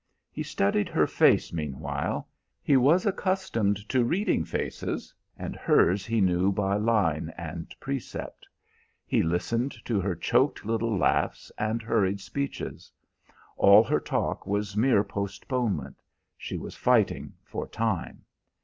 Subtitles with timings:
[0.31, 2.27] He studied her face meanwhile;
[2.63, 8.47] he was accustomed to reading faces, and hers he knew by line and precept.
[9.05, 12.91] He listened to her choked little laughs and hurried speeches.
[13.57, 16.01] All her talk was mere postponement;
[16.35, 18.23] she was fighting for time.